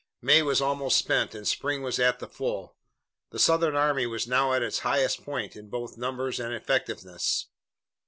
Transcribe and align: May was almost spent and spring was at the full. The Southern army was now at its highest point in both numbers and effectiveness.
May 0.19 0.41
was 0.41 0.61
almost 0.61 0.97
spent 0.97 1.35
and 1.35 1.47
spring 1.47 1.83
was 1.83 1.99
at 1.99 2.17
the 2.17 2.27
full. 2.27 2.75
The 3.29 3.37
Southern 3.37 3.75
army 3.75 4.07
was 4.07 4.25
now 4.25 4.51
at 4.51 4.63
its 4.63 4.79
highest 4.79 5.23
point 5.23 5.55
in 5.55 5.69
both 5.69 5.95
numbers 5.95 6.39
and 6.39 6.55
effectiveness. 6.55 7.45